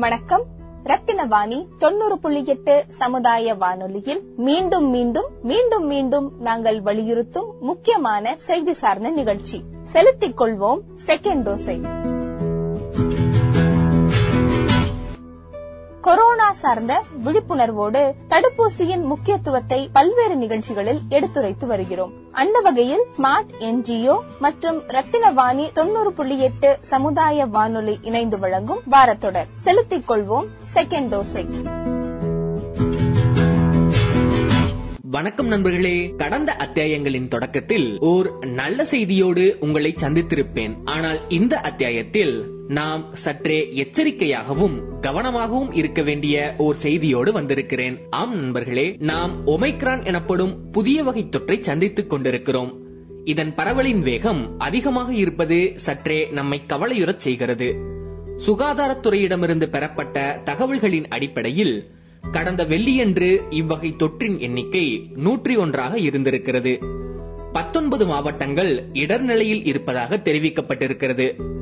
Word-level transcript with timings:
வணக்கம். 0.00 0.44
ரத்தினவாணி 0.84 1.66
தொண்ணூறு 1.78 2.18
புள்ளி 2.18 2.44
எட்டு 2.44 2.84
சமுதாய 2.88 3.54
வானொலியில் 3.54 4.22
மீண்டும் 4.36 4.88
மீண்டும் 4.90 5.28
மீண்டும் 5.42 5.86
மீண்டும் 5.86 6.32
நாங்கள் 6.40 6.82
வலியுறுத்தும் 6.82 7.54
முக்கியமான 7.60 8.36
செய்தி 8.36 8.72
சார்ந்த 8.72 9.08
நிகழ்ச்சி. 9.08 9.62
செலுத்திக் 9.84 10.40
கொள்வோம். 10.40 10.80
செகண்ட் 11.06 11.42
டோஸை 11.46 11.76
கொரோனா 16.00 16.52
சார்ந்த 16.52 17.04
விழிப்புணர்வோடு 17.24 18.12
தடுப்பூசியின் 18.28 19.02
முக்கியத்துவத்தை 19.02 19.90
பல்வேறு 19.92 20.36
நிகழ்ச்சிகளில் 20.36 21.00
எடுத்துரைத்து 21.08 21.66
வருகிறோம். 21.66 22.12
அந்த 22.32 22.60
வகையில் 22.60 23.04
ஸ்மார்ட் 23.18 23.50
என்ஜிஓ 23.60 24.20
மற்றும் 24.38 24.82
ரத்தினவாணி 24.88 25.72
தொண்ணூறு 25.72 26.12
புள்ளி 26.12 26.38
எட்டு 26.38 26.78
சமுதாய 26.80 27.46
வானொலி 27.46 27.98
இணைந்து 28.02 28.38
வழங்கும் 28.38 28.80
வாரத்தொடர். 28.90 29.46
செலுத்திக் 29.54 30.10
கொள்வோம். 30.10 30.46
செகண்ட் 30.74 31.14
டோஸை 31.14 31.46
வணக்கம் 35.02 35.46
நண்பர்களே. 35.46 36.14
கடந்த 36.16 36.56
அத்தியாயங்களின் 36.58 37.28
தொடக்கத்தில் 37.28 37.98
ஓர் 37.98 38.38
நல்ல 38.46 38.84
செய்தியோடு 38.84 39.56
உங்களை 39.60 39.94
சந்தித்திருப்பேன். 40.00 40.76
ஆனால் 40.84 41.28
இந்த 41.28 41.56
அத்தியாயத்தில் 41.56 42.58
நாம் 42.70 43.08
சற்றே 43.12 43.72
எச்சரிக்கையாகவும் 43.74 44.82
கவனமாகவும் 45.00 45.76
இருக்க 45.76 46.02
வேண்டிய 46.02 46.54
ஓர் 46.58 46.74
செய்தியோடு 46.74 47.32
வந்திருக்கிறேன். 47.32 48.00
ஆம் 48.10 48.34
நண்பர்களே 48.34 48.96
நாம் 48.98 49.46
ஒமைக்ரான் 49.46 50.04
எனப்படும் 50.04 50.70
புதிய 50.70 51.02
வகை 51.02 51.28
தொற்றை 51.30 51.60
சந்தித்துக் 51.60 52.10
கொண்டிருக்கிறோம். 52.10 52.78
இதன் 53.24 53.54
பரவலின் 53.54 54.02
வேகம் 54.02 54.58
அதிகமாக 54.58 55.14
இருப்பது 55.14 55.72
சற்றே 55.76 56.28
நம்மை 56.30 56.60
கவலையுறச் 56.68 57.16
செய்கிறது. 57.16 57.76
சுகாதாரத்துறையிடமிருந்து 58.46 59.66
பெறப்பட்ட 59.66 60.40
தகவல்களின் 60.44 61.08
அடிப்படையில் 61.08 61.90
கடந்த 62.32 62.64
வெள்ளியன்று 62.64 63.42
இவ்வகை 63.50 63.94
தொற்றின் 63.98 64.38
எண்ணிக்கை 64.38 65.10
நூற்றி 65.16 65.56
ஒன்றாக 65.56 65.98
இருந்திருக்கிறது. 65.98 66.78
பத்தொன்பது 67.52 68.06
மாவட்டங்கள் 68.06 68.86
இடர்நிலையில் 68.92 69.66
இருப்பதாக 69.66 70.16
தெரிவிக்கப்பட்டிருக்கிறது. 70.16 71.58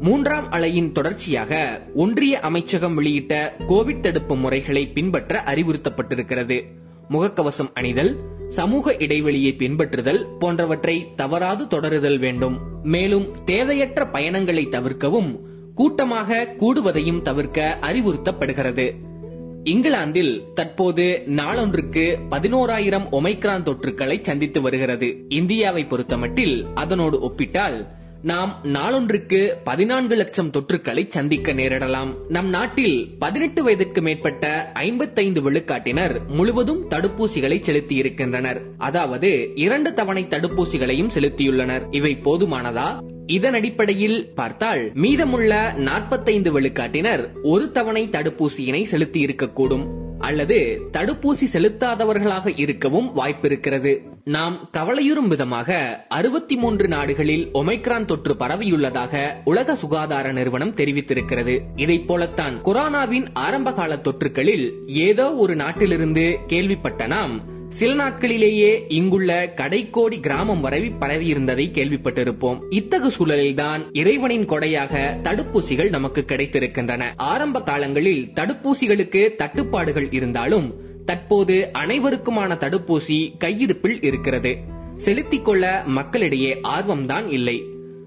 மூன்றாம் 0.00 0.50
அலையின் 0.50 0.92
தொடர்ச்சியாக 0.92 1.82
ஒன்றிய 1.94 2.40
அமைச்சகம் 2.40 2.94
வெளியிட்ட 2.94 3.56
கோவிட் 3.68 4.00
தடுப்பு 4.00 4.36
முறைகளை 4.36 4.88
பின்பற்ற 4.88 5.42
அறிவுறுத்தப்பட்டிருக்கிறது. 5.46 6.64
முகக்கவசம் 7.10 7.72
அணிதல் 7.74 8.18
சமூக 8.48 8.96
இடைவெளியை 8.98 9.54
பின்பற்றுதல் 9.58 10.24
போன்றவற்றை 10.38 11.14
தவறாது 11.16 11.64
தொடருதல் 11.64 12.18
வேண்டும். 12.18 12.60
மேலும் 12.82 13.32
தேவையற்ற 13.44 14.06
பயணங்களை 14.06 14.68
தவிர்க்கவும் 14.68 15.40
கூட்டமாக 15.74 16.54
கூடுவதையும் 16.58 17.22
தவிர்க்க 17.22 17.78
அறிவுறுத்தப்படுகிறது. 17.80 18.94
இங்கிலாந்தில் 19.64 20.44
தற்போது 20.54 21.22
நாளொன்றுக்கு 21.26 22.16
பதினோராயிரம் 22.30 23.06
ஒமைக்ரான் 23.12 23.62
தொற்றுக்களை 23.62 24.20
சந்தித்து 24.20 24.60
வருகிறது. 24.60 25.24
இந்தியாவை 25.28 25.84
பொறுத்தமட்டில் 25.84 26.66
அதனோடு 26.74 27.20
ஒப்பிட்டால் 27.20 28.02
நாம் 28.24 28.60
நாளொன்றுக்கு 28.64 29.52
பதினான்கு 29.64 30.16
லட்சம் 30.16 30.50
தொற்றுக்களை 30.50 31.08
சந்திக்க 31.08 31.52
நேரிடலாம். 31.52 32.14
நம் 32.28 32.48
நாட்டில் 32.48 33.16
பதினெட்டு 33.18 33.62
வயதுக்கு 33.62 34.02
மேற்பட்ட 34.02 34.70
ஐம்பத்தைந்து 34.74 35.50
விழுக்காட்டினர் 35.50 36.26
முழுவதும் 36.26 36.90
தடுப்பூசிகளை 36.90 37.60
செலுத்தி 37.60 37.94
இருக்கின்றனர் 37.94 38.60
அதாவது 38.78 39.50
இரண்டு 39.54 39.94
தவணை 39.94 40.24
தடுப்பூசிகளையும் 40.24 41.10
செலுத்தியுள்ளனர். 41.14 41.94
இவை 41.94 42.18
போதுமானதா? 42.24 43.02
இதன் 43.26 43.54
அடிப்படையில் 43.54 44.34
பார்த்தால் 44.34 44.90
மீதமுள்ள 44.94 45.72
நாற்பத்தைந்து 45.76 46.60
விழுக்காட்டினர் 46.60 47.26
ஒரு 47.42 47.70
தவணை 47.70 48.08
தடுப்பூசியினை 48.08 48.82
செலுத்தி 48.82 49.24
இருக்கக்கூடும் 49.24 50.03
அல்லது 50.24 50.58
தடுப்பூசி 50.92 51.46
செலுத்தாதவர்களாக 51.52 52.52
இருக்கவும் 52.56 53.08
வாய்ப்பிருக்கிறது. 53.16 53.92
நாம் 54.24 54.56
கவலையுறும் 54.70 55.28
விதமாக 55.28 55.70
அறுபத்தி 56.08 56.56
மூன்று 56.56 56.88
நாடுகளில் 56.88 57.44
ஒமைக்ரான் 57.54 58.04
தொற்று 58.04 58.34
பரவியுள்ளதாக 58.34 59.22
உலக 59.44 59.74
சுகாதார 59.74 60.32
நிறுவனம் 60.32 60.74
தெரிவித்திருக்கிறது. 60.74 61.54
இதைப் 61.76 62.06
போலத்தான் 62.06 62.62
கொரோனாவின் 62.64 63.26
ஆரம்பகால 63.32 63.96
தொற்றுகளில் 63.96 64.66
ஏதோ 64.86 65.34
ஒரு 65.34 65.56
நாட்டிலிருந்து 65.56 66.38
கேள்விப்பட்ட 66.46 67.06
நாம் 67.06 67.34
சில 67.74 68.04
நாட்களிலேயே 68.04 68.84
இங்குள்ள 68.88 69.52
கடைக்கோடி 69.56 70.20
கிராமம் 70.20 70.60
வரை 70.60 70.92
பரவியிருந்ததை 71.00 71.70
கேள்விப்பட்டிருப்போம். 71.72 72.58
இத்தகு 72.70 73.12
சூழலில்தான் 73.18 73.86
இறைவனின் 73.92 74.46
கொடையாக 74.46 75.16
தடுப்பூசிகள் 75.22 75.88
நமக்கு 75.88 76.24
கிடைத்திருக்கின்றன. 76.26 77.04
ஆரம்ப 77.16 77.62
காலங்களில் 77.62 78.30
தடுப்பூசிகளுக்கு 78.34 79.34
தட்டுப்பாடுகள் 79.36 80.10
இருந்தாலும் 80.10 80.74
தற்போது 81.04 81.70
அனைவருக்குமான 81.78 82.56
தடுப்பூசி 82.56 83.36
கையிருப்பில் 83.38 84.02
இருக்கிறது. 84.02 84.56
செலுத்திக் 84.96 85.44
கொள்ள 85.44 85.82
மக்களிடையே 85.86 86.60
ஆர்வம்தான் 86.62 87.28
இல்லை. 87.28 87.62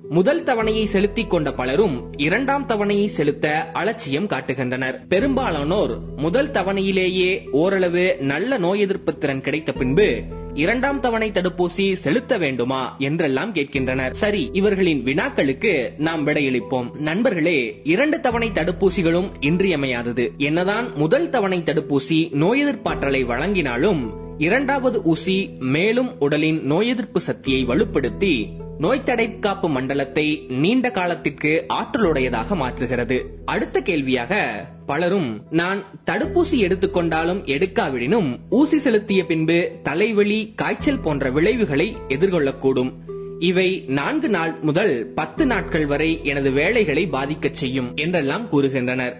முதல் 0.09 0.43
தவணையை 0.43 0.85
செலுத்திக் 0.85 1.29
கொண்ட 1.29 1.53
பலரும் 1.53 2.11
இரண்டாம் 2.17 2.67
தவணையை 2.67 3.05
செலுத்த 3.05 3.71
அலட்சியம் 3.71 4.27
காட்டுகின்றனர். 4.27 5.07
பெரும்பாலானோர் 5.07 5.99
முதல் 6.15 6.51
தவணையிலேயே 6.51 7.49
ஓரளவு 7.51 8.17
நல்ல 8.19 8.57
நோய் 8.57 8.79
எதிர்ப்பு 8.79 9.17
திறன் 9.17 9.41
கிடைத்த 9.41 9.71
பின்பு 9.71 10.21
இரண்டாம் 10.53 10.99
தவணை 10.99 11.31
தடுப்பூசி 11.31 11.93
செலுத்த 11.93 12.37
வேண்டுமா 12.37 12.95
என்றெல்லாம் 12.99 13.53
கேட்கின்றனர். 13.53 14.13
சரி 14.13 14.49
இவர்களின் 14.53 15.03
வினாக்களுக்கு 15.03 15.89
நாம் 15.97 16.27
விடையளிப்போம். 16.27 16.95
நண்பர்களே 16.95 17.81
இரண்டு 17.83 18.19
தவணை 18.19 18.49
தடுப்பூசிகளும் 18.49 19.31
இன்றியமையாதது. 19.39 20.31
என்னதான் 20.37 20.91
முதல் 20.95 21.29
தவணை 21.29 21.61
தடுப்பூசி 21.65 22.31
நோய் 22.31 22.65
எதிர்ப்பாற்றலை 22.65 23.25
வழங்கினாலும் 23.25 24.25
இரண்டாவது 24.37 25.01
ஊசி 25.03 25.49
மேலும் 25.59 26.19
உடலின் 26.19 26.63
நோய் 26.63 26.87
எதிர்ப்பு 26.87 27.19
சக்தியை 27.19 27.65
வலுப்படுத்தி 27.65 28.65
நோய் 28.79 29.01
தடைக்காப்பு 29.05 29.69
மண்டலத்தை 29.69 30.45
நீண்ட 30.49 30.91
காலத்திற்கு 30.91 31.65
ஆற்றலுடையதாக 31.73 32.55
மாற்றுகிறது. 32.55 33.21
அடுத்த 33.45 33.81
கேள்வியாக 33.81 34.65
பலரும் 34.85 35.43
நான் 35.49 35.83
தடுப்பூசி 36.05 36.51
எடுத்துக்கொண்டாலும் 36.51 37.45
எடுக்காவிடினும் 37.45 38.39
ஊசி 38.49 38.79
செலுத்திய 38.79 39.25
பின்பு 39.25 39.79
தலைவலி 39.83 40.53
காய்ச்சல் 40.55 40.99
போன்ற 40.99 41.29
விளைவுகளை 41.29 41.95
எதிர்கொள்ளக்கூடும். 42.07 42.93
இவை 43.39 43.83
நான்கு 43.87 44.29
நாள் 44.29 44.55
முதல் 44.61 45.11
பத்து 45.15 45.45
நாட்கள் 45.45 45.85
வரை 45.85 46.19
எனது 46.23 46.51
வேலைகளை 46.51 47.07
பாதிக்கச் 47.07 47.53
செய்யும் 47.53 47.95
என்றெல்லாம் 47.95 48.49
கூறுகின்றனர். 48.51 49.13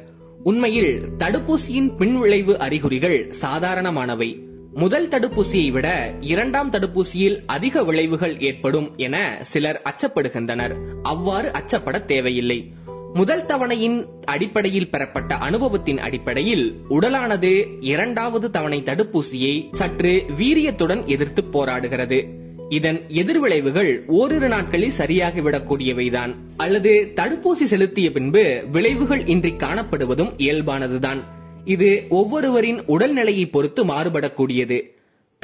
உண்மையில் 0.44 1.01
தடுப்பூசியின் 1.18 1.95
பின்விளைவு 1.97 2.57
அறிகுறிகள் 2.57 3.34
சாதாரணமானவை. 3.41 4.47
முதல் 4.78 5.08
தடுப்பூசியை 5.08 5.72
விட 5.72 6.14
இரண்டாம் 6.22 6.72
தடுப்பூசியில் 6.72 7.44
அதிக 7.46 7.84
விளைவுகள் 7.84 8.40
ஏற்படும் 8.40 8.94
என 8.98 9.40
சிலர் 9.42 9.82
அச்சப்படுகின்றனர். 9.84 10.76
அவ்வாறு 11.04 11.52
அச்சப்பட 11.52 12.06
தேவையில்லை. 12.06 12.74
முதல் 13.14 13.46
தவணையின் 13.46 14.06
அடிப்படையில் 14.26 14.90
பெறப்பட்ட 14.90 15.36
அனுபவத்தின் 15.36 15.98
அடிப்படையில் 15.98 16.76
உடலானது 16.90 17.68
இரண்டாவது 17.80 18.52
தவணை 18.52 18.82
தடுப்பூசியை 18.86 19.68
சற்று 19.72 20.26
வீரியத்துடன் 20.40 21.06
எதிர்த்து 21.06 21.44
போராடுகிறது. 21.52 22.28
இதன் 22.70 23.02
எதிர்விளைவுகள் 23.08 24.04
ஓரிரு 24.08 24.48
நாட்களில் 24.48 24.98
சரியாகிவிடக்கூடியவைதான். 24.98 26.36
அல்லது 26.58 27.12
தடுப்பூசி 27.16 27.64
செலுத்திய 27.64 28.12
பின்பு 28.12 28.64
விளைவுகள் 28.72 29.26
இன்றி 29.26 29.50
காணப்படுவதும் 29.50 30.34
இயல்பானதுதான். 30.38 31.24
இது 31.68 32.06
ஒவ்வொருவரின் 32.10 32.80
உடல்நிலையை 32.88 33.50
பொறுத்து 33.50 33.86
மாறுபடக்கூடியது. 33.86 34.96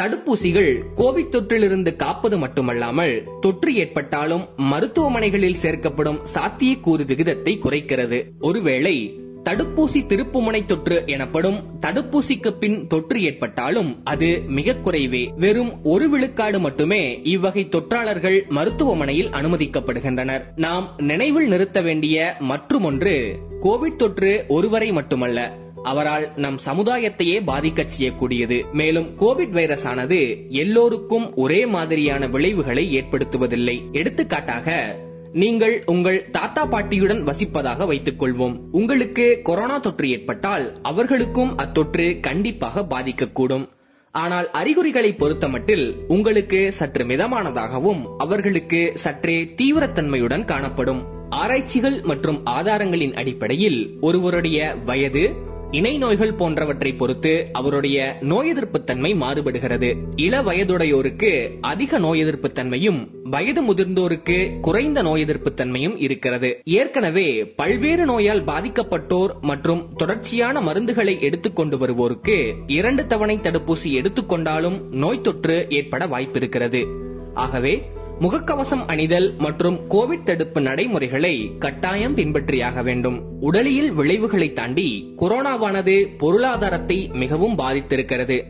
தடுப்பூசிகள் 0.02 0.84
கோவிட் 0.96 1.32
தொற்றிலிருந்து 1.32 1.96
காப்பது 1.96 2.38
மட்டுமல்லாமல் 2.38 3.24
தொற்று 3.42 3.76
ஏற்பட்டாலும் 3.76 4.46
மருத்துவமனைகளில் 4.58 5.60
சேர்க்கப்படும் 5.62 6.22
சாத்தியக்கூறு 6.34 7.06
விகிதத்தை 7.06 7.58
குறைக்கிறது. 7.58 8.20
ஒருவேளை 8.40 9.22
தடுப்பூசி 9.44 10.00
திருப்புமுனை 10.06 10.66
தொற்று 10.66 11.04
எனப்படும் 11.06 11.64
தடுப்பூசிக்கு 11.81 12.52
பின் 12.52 12.88
தொற்று 12.88 13.22
ஏற்பட்டாலும் 13.22 14.02
அது 14.04 14.42
மிக 14.48 14.76
குறைவே. 14.84 15.24
வெறும் 15.36 15.84
ஒரு 15.84 16.10
விழுக்காடு 16.10 16.60
மட்டுமே 16.60 17.19
இவ்வகை 17.24 17.68
தொற்றாளர்கள் 17.72 18.48
மருத்துவமனையில் 18.50 19.30
அனுமதிக்கப்படுகின்றனர். 19.30 20.42
நாம் 20.56 20.94
நினைவில் 20.98 21.48
நிறுத்த 21.48 21.81
வேண்டிய 21.81 22.36
மற்றுமொன்று 22.40 23.18
கோவிட் 23.62 23.96
தொற்று 23.96 24.46
ஒருவரை 24.48 24.92
மட்டுமல்ல 24.92 25.62
அவரால் 25.83 26.33
நம் 26.35 26.59
சமுதாயத்தையே 26.65 27.38
பாதிக்கச் 27.47 27.94
செய்யக்கூடியது. 27.97 28.71
மேலும் 28.71 29.18
கோவிட் 29.19 29.50
வைரஸ் 29.50 29.88
ஆனது 29.88 30.45
எல்லோருக்கும் 30.50 31.35
ஒரே 31.35 31.65
மாதிரியான 31.65 32.27
விளைவுகளை 32.27 32.85
ஏற்படுத்துவதில்லை. 33.00 33.91
எடுத்துக்காட்டாக 33.91 34.95
நீங்கள் 35.33 35.83
உங்கள் 35.85 36.30
தாத்தா 36.30 36.65
பாட்டியுடன் 36.65 37.25
வசிப்பதாக 37.25 37.85
வைத்துக் 37.85 38.24
கொள்வோம் 38.24 38.59
உங்களுக்கு 38.71 39.39
கொரோனா 39.44 39.77
தொற்று 39.77 40.09
ஏற்பட்டால் 40.09 40.77
அவர்களுக்கும் 40.81 41.57
அத்தொற்று 41.57 42.19
கண்டிப்பாக 42.19 42.85
பாதிக்கக்கூடும். 42.89 43.65
ஆனால் 44.12 44.51
அறிகுறிகளை 44.51 45.15
பொறுத்தமட்டில் 45.19 45.95
உங்களுக்கு 46.07 46.74
சற்று 46.74 47.06
மிதமானதாகவும் 47.06 48.01
அவர்களுக்கு 48.18 48.91
சற்றே 48.95 49.44
தீவிரத்தன்மையுடன் 49.44 50.45
காணப்படும். 50.45 51.01
ஆராய்ச்சிகள் 51.30 52.01
மற்றும் 52.01 52.45
ஆதாரங்களின் 52.45 53.13
அடிப்படையில் 53.13 53.97
ஒருவருடைய 54.01 54.75
வயது 54.83 55.51
இணை 55.74 55.98
நோய்கள் 55.98 56.34
போன்றவற்றை 56.34 56.94
பொறுத்து 56.94 57.50
அவருடைய 57.52 58.18
நோய் 58.22 58.48
எதிர்ப்பு 58.48 58.84
தன்மை 58.84 59.14
மாறுபடுகிறது. 59.14 59.96
இள 60.16 60.42
வயதுடையோருக்கு 60.42 61.50
அதிக 61.62 61.98
நோய் 61.98 62.20
எதிர்ப்பு 62.20 62.50
தன்மையும் 62.52 63.10
வயது 63.24 63.62
முதிர்ந்தோருக்கு 63.62 64.60
குறைந்த 64.60 65.02
நோய் 65.02 65.22
எதிர்ப்பு 65.22 65.54
தன்மையும் 65.54 65.98
இருக்கிறது. 65.98 66.62
ஏற்கனவே 66.64 67.46
பல்வேறு 67.46 68.06
நோயால் 68.06 68.44
பாதிக்கப்பட்டோர் 68.44 69.40
மற்றும் 69.42 69.94
தொடர்ச்சியான 69.98 70.62
மருந்துகளை 70.62 71.22
எடுத்துக்கொண்டு 71.22 71.78
வருவோருக்கு 71.78 72.54
இரண்டு 72.68 73.08
தவணை 73.08 73.38
தடுப்பூசி 73.38 73.92
எடுத்துக்கொண்டாலும் 73.92 74.90
நோய் 74.92 75.22
தொற்று 75.22 75.66
ஏற்பட 75.69 76.06
வாய்ப்பிருக்கிறது. 76.06 76.86
ஆகவே 77.34 77.92
முகக்கவசம் 78.24 78.86
அணிதல் 78.88 79.36
மற்றும் 79.38 79.80
கோவிட் 79.90 80.24
தடுப்பு 80.24 80.62
நடைமுறைகளை 80.62 81.58
கட்டாயம் 81.60 82.18
பின்பற்றியாக 82.18 82.84
வேண்டும். 82.84 83.42
உடலியல் 83.42 83.92
விளைவுகளை 83.92 84.54
தாண்டி 84.54 85.14
கொரோனாவானது 85.18 86.18
பொருளாதாரத்தை 86.18 87.10
மிகவும் 87.14 87.58
பாதித்திருக்கிறது. 87.58 88.44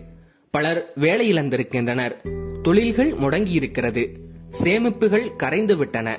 பலர் 0.52 0.92
வேலையிழந்திருக்கின்றனர். 1.00 2.12
தொழில்கள் 2.62 3.12
முடங்கியிருக்கிறது. 3.12 4.16
சேமிப்புகள் 4.64 5.30
கரைந்துவிட்டன. 5.38 6.18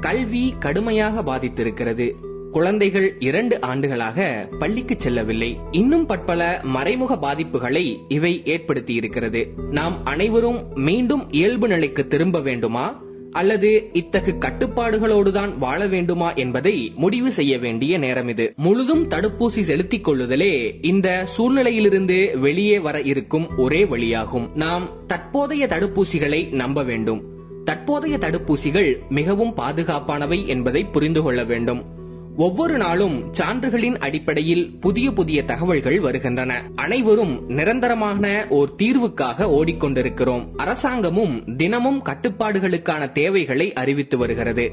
கல்வி 0.00 0.54
கடுமையாக 0.58 1.22
பாதித்திருக்கிறது. 1.22 2.25
குழந்தைகள் 2.52 3.16
இரண்டு 3.18 3.60
ஆண்டுகளாக 3.60 4.48
பள்ளிக்கு 4.58 4.94
செல்லவில்லை. 4.98 5.56
இன்னும் 5.70 6.06
பற்பல 6.06 6.60
மறைமுக 6.62 7.16
பாதிப்புகளை 7.16 7.96
இவை 8.08 8.42
ஏற்படுத்தி 8.44 8.94
இருக்கிறது 8.94 9.52
நாம் 9.70 10.04
அனைவரும் 10.04 10.66
மீண்டும் 10.74 11.30
இயல்பு 11.30 11.68
நிலைக்கு 11.68 12.06
திரும்ப 12.06 12.40
வேண்டுமா? 12.40 13.04
அல்லது 13.30 13.90
இத்தகு 13.92 14.32
கட்டுப்பாடுகளோடுதான் 14.32 15.58
வாழ 15.58 15.86
வேண்டுமா 15.86 16.32
என்பதை 16.32 16.92
முடிவு 16.96 17.32
செய்ய 17.32 17.58
வேண்டிய 17.58 17.98
நேரம் 17.98 18.28
இது. 18.28 18.52
முழுதும் 18.56 19.08
தடுப்பூசி 19.08 19.60
செலுத்திக் 19.62 20.08
கொள்ளுதலே 20.08 20.84
இந்த 20.84 21.26
சூழ்நிலையிலிருந்து 21.38 22.38
வெளியே 22.38 22.78
வர 22.78 23.00
இருக்கும் 23.00 23.56
ஒரே 23.56 23.84
வழியாகும். 23.84 24.52
நாம் 24.54 25.06
தற்போதைய 25.06 25.66
தடுப்பூசிகளை 25.66 26.52
நம்ப 26.52 26.82
வேண்டும். 26.82 27.34
தற்போதைய 27.64 28.18
தடுப்பூசிகள் 28.18 28.98
மிகவும் 29.08 29.54
பாதுகாப்பானவை 29.56 30.46
என்பதை 30.46 30.84
புரிந்து 30.84 31.22
கொள்ள 31.22 31.44
வேண்டும். 31.44 31.94
ஒவ்வொரு 32.36 32.76
நாளும் 32.76 33.34
சான்றுகளின் 33.34 33.98
அடிப்படையில் 33.98 34.76
புதிய 34.80 35.12
புதிய 35.12 35.44
தகவல்கள் 35.44 36.00
வருகின்றன. 36.00 36.70
அனைவரும் 36.74 37.44
நிரந்தரமான 37.48 38.46
ஓர் 38.48 38.74
தீர்வுக்காக 38.82 39.38
ஓடிக்கொண்டிருக்கிறோம். 39.38 40.48
அரசாங்கமும் 40.56 41.56
தினமும் 41.56 42.02
கட்டுப்பாடுகளுக்கான 42.04 43.12
தேவைகளை 43.12 43.72
அறிவித்து 43.72 44.18
வருகிறது. 44.18 44.70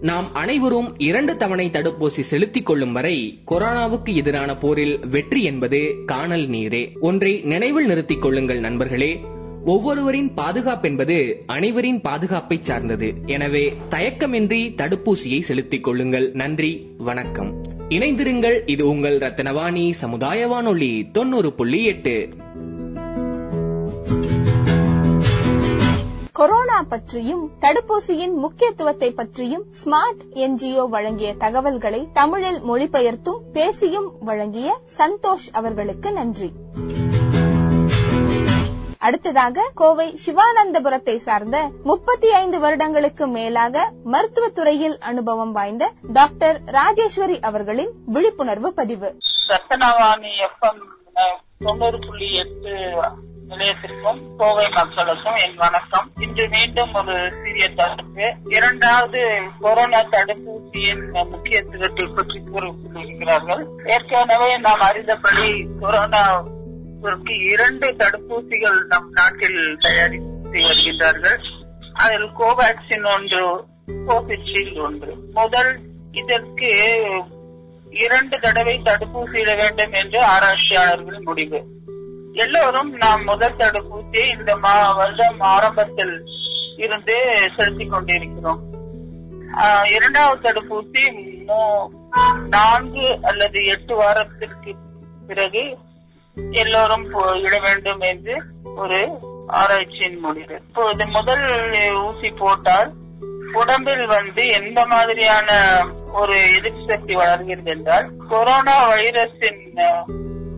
நாம் 0.00 0.34
அனைவரும் 0.34 0.98
இரண்டு 0.98 1.36
தவணை 1.36 1.70
தடுப்பூசி 1.72 2.20
செலுத்திக் 2.20 2.66
கொள்ளும் 2.66 2.92
வரை 2.92 3.42
கொரோனாவுக்கு 3.50 4.14
எதிரான 4.14 4.56
போரில் 4.56 5.06
வெற்றி 5.06 5.42
என்பது 5.42 5.94
காணல் 6.06 6.48
நீரே. 6.48 6.98
ஒன்றை 7.00 7.40
நினைவில் 7.40 7.86
நிறுத்திக் 7.86 8.22
கொள்ளுங்கள் 8.22 8.60
நண்பர்களே. 8.60 9.20
ஒவ்வொருவரின் 9.64 10.34
பாதுகாப்பு 10.34 10.88
என்பது 10.88 11.42
அனைவரின் 11.46 12.00
பாதுகாப்பை 12.00 12.58
சார்ந்தது. 12.62 13.14
எனவே 13.26 13.72
தயக்கமின்றி 13.90 14.74
தடுப்பூசியை 14.74 15.40
செலுத்திக் 15.40 15.84
கொள்ளுங்கள். 15.84 16.32
நன்றி 16.32 16.90
வணக்கம். 16.98 17.62
இணைந்திருங்கள் 17.88 18.68
இது 18.68 18.88
உங்கள் 18.88 19.18
ரத்தனவாணி 19.18 19.90
சமுதாய 19.90 20.48
வானொலி 20.48 21.10
தொண்ணூறு 21.10 21.52
புள்ளி 21.52 21.84
எட்டு. 21.84 22.28
கொரோனா 26.32 26.82
பற்றியும் 26.82 27.50
தடுப்பூசியின் 27.60 28.34
முக்கியத்துவத்தை 28.34 29.12
பற்றியும் 29.12 29.64
ஸ்மார்ட் 29.84 30.22
என்ஜிஓ 30.34 30.88
வழங்கிய 30.88 31.34
தகவல்களை 31.34 32.08
தமிழில் 32.12 32.60
மொழிபெயர்த்தும் 32.64 33.40
பேசியும் 33.52 34.12
வழங்கிய 34.20 34.80
சந்தோஷ் 34.98 35.48
அவர்களுக்கு 35.52 36.12
நன்றி. 36.12 36.52
அடுத்ததாக 39.02 39.70
கோவை 39.74 40.06
சிவானந்தபுரத்தை 40.24 41.16
சார்ந்த 41.18 41.56
முப்பத்தி 41.82 42.28
ஐந்து 42.32 42.58
வருடங்களுக்கு 42.58 43.26
மேலாக 43.26 43.76
மருத்துவத்துறையில் 44.04 44.96
அனுபவம் 45.00 45.52
வாய்ந்த 45.52 45.84
டாக்டர் 46.12 46.58
ராஜேஸ்வரி 46.70 47.38
அவர்களின் 47.40 47.92
விழிப்புணர்வு 48.06 48.70
பதிவு. 48.74 49.10
ரத்தனவாணி 49.48 50.32
எஃப்எம் 50.46 50.80
தொண்ணூறு 51.58 51.98
புள்ளி 51.98 52.34
எட்டு 52.34 52.72
நிலையத்திற்கும் 53.48 54.20
கோவை 54.36 54.66
மக்களுக்கும் 54.68 55.36
என் 55.36 55.56
வணக்கம். 55.56 56.06
இன்று 56.20 56.48
மீண்டும் 56.48 56.94
ஒரு 56.94 57.16
சிறிய 57.42 57.66
தடுப்பு 57.74 58.26
இரண்டாவது 58.48 59.20
கொரோனா 59.60 60.00
தடுப்பூசியின் 60.04 61.04
முக்கியத்துவத்தை 61.32 62.06
பற்றி 62.14 62.38
கூறியிருக்கிறார்கள் 62.46 63.62
ஏற்கனவே 63.86 64.56
நாம் 64.58 64.86
அறிந்தபடி 64.88 65.48
கொரோனா 65.80 66.22
இதற்கு 67.02 67.34
இரண்டு 67.52 67.86
தடுப்பூசிகள் 67.92 68.76
நம் 68.90 69.08
நாட்டில் 69.10 69.62
தயாரித்து 69.80 70.60
வருகின்றார்கள் 70.66 71.40
அதில் 72.02 72.28
கோவேக்சின் 72.40 73.06
ஒன்று 73.14 73.40
கோவிஷீல்டு 74.08 74.80
ஒன்று. 74.82 75.14
முதல் 75.32 75.72
இதற்கு 76.12 76.70
இரண்டு 78.04 78.36
தடவை 78.38 78.74
தடுப்பூசியிட 78.84 79.50
வேண்டும் 79.56 79.92
என்று 80.02 80.20
ஆராய்ச்சியாளர்கள் 80.34 81.26
முடிவு. 81.28 81.60
எல்லோரும் 82.44 82.92
நாம் 83.04 83.24
முதல் 83.24 83.60
தடுப்பூசியை 83.62 84.26
இந்த 84.38 84.54
வருடம் 84.96 85.40
ஆரம்பத்தில் 85.54 86.16
இருந்து 86.76 87.16
செலுத்திக் 87.56 87.90
கொண்டிருக்கிறோம். 87.90 88.62
இரண்டாவது 89.96 90.42
தடுப்பூசி 90.46 91.02
நான்கு 92.56 93.08
அல்லது 93.22 93.60
எட்டு 93.74 93.94
வாரத்திற்கு 93.94 94.72
பிறகு 95.26 95.62
எல்லோரும் 96.50 97.04
இட 97.42 97.60
வேண்டும் 97.60 98.00
என்று 98.00 98.42
ஒரு 98.76 99.18
ஆராய்ச்சியின் 99.46 100.18
முடிவு. 100.18 100.54
இப்பொழுது 100.54 101.06
முதல் 101.06 101.42
ஊசி 101.94 102.30
போட்டால் 102.30 102.92
உடம்பில் 103.52 104.06
வந்து 104.06 104.46
எந்த 104.46 104.86
மாதிரியான 104.86 105.50
ஒரு 106.12 106.54
எதிர்ப்பு 106.54 106.84
சக்தி 106.88 107.14
வளர்கிறது 107.14 107.70
என்றால் 107.70 108.10
கொரோனா 108.28 108.90
வைரஸின் 108.90 109.80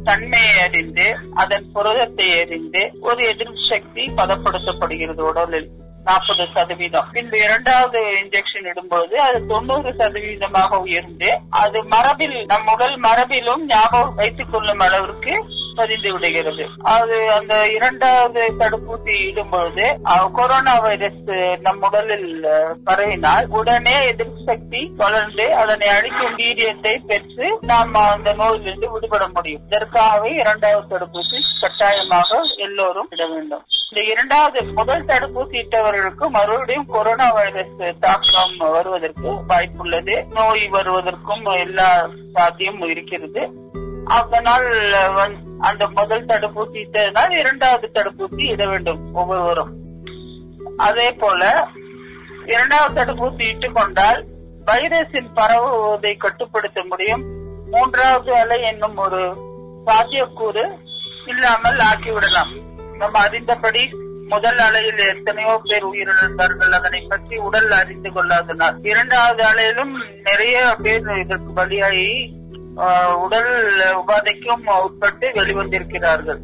தன்மையை 0.05 0.61
அறிந்து 0.61 1.17
அதன் 1.35 1.73
புரதத்தை 1.73 2.41
அறிந்து 2.41 2.91
ஒரு 3.01 3.25
எதிர்ப்பு 3.25 3.61
சக்தி 3.69 4.07
பதப்படுத்தப்படுகிறது 4.07 5.21
உடலில். 5.21 5.71
நாற்பது 6.05 6.47
சதவீதம். 6.55 7.11
பின்பு 7.13 7.39
இரண்டாவது 7.39 8.01
இன்ஜெக்ஷன் 8.03 8.73
இடும்போது 8.73 9.15
அது 9.15 9.47
தொண்ணூறு 9.47 9.91
சதவீதமாக 9.91 10.79
உயர்ந்து 10.79 11.39
அது 11.51 11.85
மரபில் 11.85 12.45
நம் 12.47 12.67
உடல் 12.67 13.01
மரபிலும் 13.01 13.67
ஞாபகம் 13.67 14.15
வைத்துக் 14.15 14.53
கொள்ளும் 14.53 14.79
அளவிற்கு 14.79 15.45
பதிந்து 15.75 16.13
விடுகிறது. 16.13 16.65
அது 16.83 17.33
அந்த 17.33 17.55
இரண்டாவது 17.69 18.43
தடுப்பூசி 18.59 19.15
இடும்பொழுது 19.29 19.87
கொரோனா 20.33 20.79
வைரஸ் 20.79 21.25
நம் 21.61 21.83
உடலில் 21.83 22.45
பரவினால் 22.87 23.47
உடனே 23.49 24.07
எதிர்ப்பு 24.07 24.43
சக்தி 24.47 24.93
வளர்ந்து 24.97 25.55
அதனை 25.55 25.89
அழிக்கும் 25.89 26.39
வீரியத்தை 26.39 26.95
பெற்று 27.07 27.59
நாம் 27.61 27.95
அந்த 27.95 28.33
நோயிலிருந்து 28.33 28.91
விடுபட 28.91 29.29
முடியும். 29.29 29.63
இதற்காகவே 29.67 30.31
இரண்டாவது 30.35 30.99
தடுப்பூசி 30.99 31.41
கட்டாயமாக 31.61 32.41
எல்லோரும் 32.57 33.09
இட 33.11 33.27
வேண்டும். 33.27 33.65
இந்த 33.91 34.11
இரண்டாவது 34.11 34.65
முதல் 34.65 35.05
தடுப்பூசி 35.05 35.63
இட்டவர்களுக்கு 35.63 36.29
மறுபடியும் 36.29 36.87
கொரோனா 36.87 37.33
வைரஸ் 37.33 37.83
தாக்கம் 38.01 38.57
வருவதற்கு 38.59 39.29
வாய்ப்புள்ளது. 39.49 40.27
நோய் 40.33 40.69
வருவதற்கும் 40.69 41.45
எல்லா 41.45 42.09
சாத்தியம் 42.35 42.81
இருக்கிறது. 42.81 43.64
அதனால் 44.05 44.73
அந்த 45.59 45.89
முதல் 45.89 46.27
தடுப்பூசி 46.27 46.85
இட்டதனால் 46.85 47.31
இரண்டாவது 47.31 47.91
தடுப்பூசி 47.95 48.47
இட 48.47 48.67
வேண்டும் 48.67 49.15
ஒவ்வொருவரும். 49.15 49.73
அதே 50.77 51.13
போல 51.13 51.67
இரண்டாவது 52.47 52.95
தடுப்பூசி 53.01 53.41
இட்டுக் 53.41 53.75
கொண்டால் 53.75 54.25
வைரஸின் 54.67 55.33
பரவுவதை 55.35 56.17
கட்டுப்படுத்த 56.17 56.85
முடியும். 56.89 57.25
மூன்றாவது 57.71 58.35
அலை 58.35 58.63
என்னும் 58.63 58.97
ஒரு 58.97 59.37
சாத்தியக்கூறு 59.87 60.79
இல்லாமல் 61.27 61.77
ஆக்கிவிடலாம். 61.77 62.63
நம்ம 62.99 63.27
அறிந்தபடி 63.27 63.95
முதல் 64.29 64.59
அலையில் 64.59 64.97
எத்தனையோ 64.97 65.61
பேர் 65.65 65.87
உயிரிழந்தார்கள் 65.87 66.71
அதனை 66.71 67.01
பற்றி 67.01 67.37
உடல் 67.37 67.71
அறிந்து 67.71 68.11
கொள்ளாதனால். 68.11 68.77
இரண்டாவது 68.83 69.45
அலையிலும் 69.45 70.23
நிறைய 70.23 70.77
பேர் 70.83 71.19
இதற்கு 71.19 71.53
பலியாகி 71.57 72.43
உடல் 73.17 73.53
உபாதைக்கும் 74.01 74.65
உட்பட்டு 74.83 75.29
வெளிவந்திருக்கிறார்கள். 75.29 76.41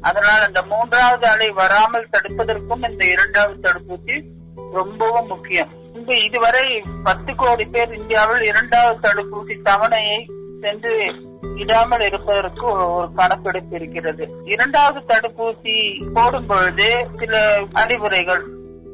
அதனால் 0.00 0.46
அந்த 0.46 0.62
மூன்றாவது 0.62 1.26
அலை 1.26 1.50
வராமல் 1.50 2.08
தடுப்பதற்கும் 2.12 2.90
இந்த 2.90 3.04
இரண்டாவது 3.04 3.70
தடுப்பூசி 3.70 4.24
ரொம்பவும் 4.72 5.26
முக்கியம். 5.26 5.72
இங்கு 5.94 6.24
இதுவரை 6.24 6.82
பத்து 7.04 7.34
கோடி 7.34 7.64
பேர் 7.64 7.94
இந்தியாவில் 7.94 8.42
இரண்டாவது 8.42 8.98
தடுப்பூசி 9.08 9.54
தவணையை 9.64 10.18
சென்று 10.60 11.14
இடாமல் 11.56 12.00
இருப்பதற்கு 12.00 12.66
ஒரு 12.66 13.08
கணக்கெடுப்பு 13.14 13.76
இருக்கிறது. 13.76 14.28
இரண்டாவது 14.44 15.00
தடுப்பூசி 15.06 16.02
போடும் 16.14 16.46
பொழுது 16.46 17.06
சில 17.18 17.58
அறிவுரைகள். 17.72 18.44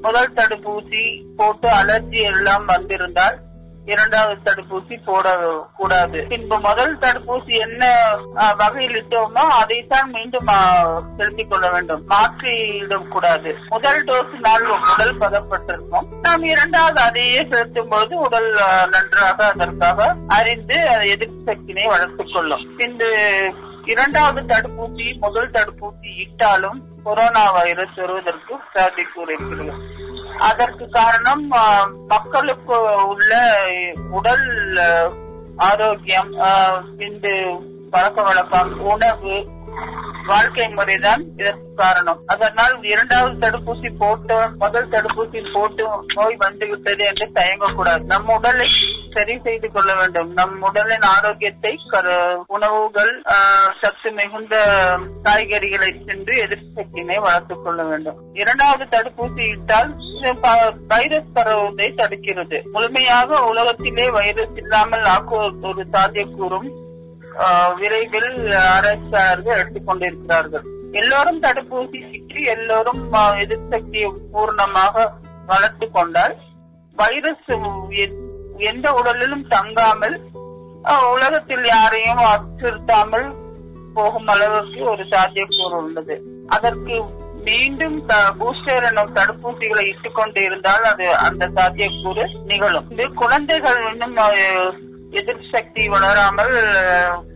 முதல் 0.01 0.33
தடுப்பூசி 0.33 1.23
போட்டு 1.37 1.69
அலர்ஜி 1.69 2.23
எல்லாம் 2.23 2.65
வந்திருந்தால் 2.65 3.39
இரண்டாவது 3.87 4.41
தடுப்பூசி 4.45 4.97
போட 5.05 5.29
கூடாது. 5.77 6.25
பின்பு 6.29 6.61
முதல் 6.61 6.99
தடுப்பூசி 6.99 7.55
என்ன 7.65 8.15
வகையில் 8.57 9.05
இட்டோமோ 9.05 9.45
அதைத்தான் 9.61 10.11
மீண்டும் 10.11 10.49
செலுத்திக் 11.17 11.51
கொள்ள 11.51 11.71
வேண்டும். 11.71 12.05
மாற்றி 12.07 12.55
கூடாது. 13.11 13.55
முதல் 13.69 14.05
டோஸினால் 14.05 14.65
உடல் 14.93 15.19
பதப்பட்டிருக்கும். 15.19 16.07
நாம் 16.23 16.43
இரண்டாவது 16.43 17.01
அதையே 17.01 17.47
செலுத்தும் 17.51 17.89
பொழுது 17.89 18.17
உடல் 18.17 18.51
நன்றாக 18.91 19.49
அதற்காக 19.49 20.15
அறிந்து 20.29 20.79
எதிர்ப்பு 21.05 21.43
சக்தினை 21.47 21.87
வளர்த்துக் 21.87 22.31
கொள்ளும். 22.35 22.77
பின்பு 22.77 23.09
இரண்டாவது 23.85 24.55
தடுப்பூசி 24.55 25.19
முதல் 25.19 25.51
தடுப்பூசி 25.51 26.11
இட்டாலும் 26.19 26.83
கொரோனா 27.05 27.51
வைரஸ் 27.53 27.97
வருவதற்கு 27.97 28.55
சாத்தியக்கூறு 28.75 29.31
இருக்கிறது. 29.37 29.73
அதற்கு 30.41 30.89
காரணம் 30.89 31.45
மக்களுக்கு 32.07 32.79
உள்ள 33.07 33.33
உடல் 34.11 34.49
ஆரோக்கியம் 35.57 36.33
பின்பு 36.97 37.35
பழக்க 37.91 38.23
வழக்கம் 38.23 38.73
உணவு 38.85 39.37
வாழ்க்கை 40.27 40.69
முறைதான் 40.69 41.25
இதற்கு 41.37 41.75
காரணம். 41.77 42.21
அதனால் 42.27 42.83
இரண்டாவது 42.83 43.49
தடுப்பூசி 43.49 43.93
போட்டு 43.99 44.49
முதல் 44.59 44.89
தடுப்பூசி 44.89 45.53
போட்டு 45.53 45.89
நோய் 46.15 46.37
வந்து 46.39 46.69
விட்டது 46.69 47.05
என்று 47.05 47.31
தயங்கக்கூடாது. 47.35 48.01
நம் 48.01 48.29
உடலை 48.29 48.69
சரி 49.15 49.41
செய்து 49.45 49.73
கொள்ள 49.73 49.95
வேண்டும். 49.95 50.33
நம் 50.33 50.63
உடலின் 50.63 51.01
ஆரோக்கியத்தை 51.01 51.79
உணவுகள் 52.47 53.23
ஆஹ், 53.23 53.73
சத்து 53.81 54.13
மிகுந்த 54.13 54.65
காய்கறிகளை 55.25 56.05
சென்று 56.07 56.37
எதிர்ப்பு 56.37 56.83
சக்தியினை 56.83 57.21
வளர்த்துக் 57.21 57.65
கொள்ள 57.65 57.85
வேண்டும். 57.85 58.35
இரண்டாவது 58.35 58.85
தடுப்பூசி 58.85 59.49
இட்டால் 59.49 59.95
ப- 60.41 60.73
வைரஸ் 60.89 61.33
பரவுவதை 61.35 61.95
தடுக்கிறது. 61.97 62.63
முழுமையாக 62.73 63.45
உலகத்திலே 63.45 64.11
வைரஸ் 64.11 64.57
இல்லாமல் 64.57 65.01
ஆக்குவது 65.01 65.61
ஒரு 65.61 65.87
சாத்தியக்கூறும் 65.93 66.83
விரைவில் 67.79 68.33
ஆராய்ச்சியாளர்கள் 68.73 69.61
எடுத்துக்கொண்டிருக்கிறார்கள் 69.63 70.65
எல்லோரும் 71.01 71.41
தடுப்பூசி 71.43 72.01
சுற்றி 72.11 72.43
எல்லோரும் 72.55 73.03
எதிர்சக்தியை 73.45 74.11
பூர்ணமாக 74.35 75.07
வளர்த்து 75.47 75.87
கொண்டால் 75.91 76.35
வைரஸ் 76.97 77.51
எந்த 78.71 78.87
உடலிலும் 78.93 79.47
தங்காமல் 79.55 80.17
உலகத்தில் 81.15 81.67
யாரையும் 81.67 82.23
அச்சுறுத்தாமல் 82.33 83.29
போகும் 83.95 84.31
அளவுக்கு 84.33 84.81
ஒரு 84.93 85.05
சாத்தியக்கூறு 85.13 85.77
உள்ளது. 85.83 86.15
அதற்கு 86.47 86.95
மீண்டும் 87.47 87.97
பூஸ்டர் 88.39 88.87
எனும் 88.89 89.15
தடுப்பூசிகளை 89.17 89.85
இட்டுக்கொண்டு 89.93 90.41
இருந்தால் 90.49 90.85
அது 90.93 91.07
அந்த 91.27 91.49
சாத்தியக்கூறு 91.57 92.25
நிகழும். 92.51 92.89
இது 92.95 93.07
குழந்தைகள் 93.23 93.81
இன்னும் 93.93 94.17
ஆஹ், 95.15 95.21
எதிர்ப்பு 95.21 95.47
சக்தி 95.53 95.83
வளராமல் 95.89 96.55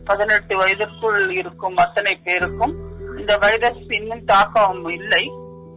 பதினெட்டு 0.04 0.54
வயதிற்குள் 0.56 1.18
இருக்கும் 1.30 1.76
அத்தனை 1.76 2.14
பேருக்கும் 2.18 2.74
இந்த 3.18 3.32
வைரஸ் 3.38 3.84
இன்னும் 3.90 4.24
தாக்கம் 4.24 4.88
இல்லை. 4.90 5.24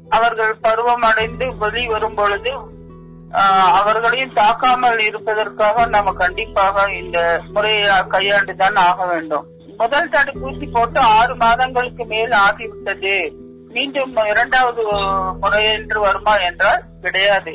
அவர்கள் 0.09 0.53
பருவம் 0.61 1.01
அடைந்து 1.01 1.45
வெளி 1.55 1.83
வரும் 1.87 2.15
பொழுது 2.15 2.51
அவர்களையும் 3.79 4.35
தாக்காமல் 4.35 4.99
இருப்பதற்காக 4.99 5.85
நாம 5.85 6.13
கண்டிப்பாக 6.13 6.85
இந்த 6.93 7.17
முறையை 7.51 7.93
கையாண்டுதான் 8.09 8.77
ஆக 8.81 9.05
வேண்டும். 9.05 9.45
முதல் 9.77 10.09
தடுப்பூசி 10.09 10.65
போட்டு 10.71 10.99
ஆறு 11.11 11.35
மாதங்களுக்கு 11.35 12.05
மேல் 12.05 12.33
ஆகிவிட்டது. 12.41 13.15
மீண்டும் 13.69 14.15
இரண்டாவது 14.27 14.83
முறை 15.39 15.61
என்று 15.71 15.99
வருமா 15.99 16.33
என்றால் 16.41 16.83
கிடையாது. 17.01 17.53